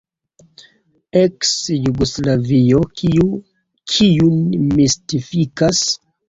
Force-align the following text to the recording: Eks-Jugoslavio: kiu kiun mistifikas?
Eks-Jugoslavio: 1.23 2.79
kiu 3.03 3.27
kiun 3.93 4.41
mistifikas? 4.73 5.85